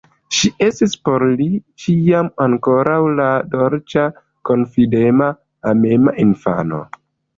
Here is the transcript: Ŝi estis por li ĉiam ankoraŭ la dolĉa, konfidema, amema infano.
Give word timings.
Ŝi 0.35 0.49
estis 0.67 0.95
por 1.09 1.25
li 1.41 1.45
ĉiam 1.83 2.31
ankoraŭ 2.45 2.97
la 3.19 3.27
dolĉa, 3.51 4.07
konfidema, 4.51 5.29
amema 5.75 6.17
infano. 6.25 6.83